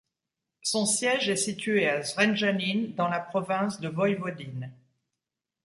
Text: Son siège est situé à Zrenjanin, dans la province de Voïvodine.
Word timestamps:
Son 0.63 0.87
siège 0.87 1.29
est 1.29 1.35
situé 1.35 1.87
à 1.87 2.01
Zrenjanin, 2.01 2.87
dans 2.97 3.07
la 3.07 3.19
province 3.19 3.79
de 3.79 3.87
Voïvodine. 3.87 4.71